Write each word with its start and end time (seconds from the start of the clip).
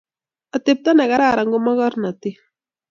Atebto 0.55 0.89
ne 0.95 1.05
kararan 1.11 1.51
ko 1.53 1.57
magornotet 1.65 2.37